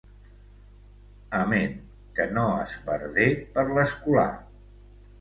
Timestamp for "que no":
2.15-2.49